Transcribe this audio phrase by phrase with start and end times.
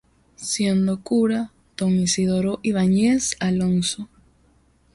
[0.37, 4.09] Siendo cura don Isidoro Ibáñez Alonso.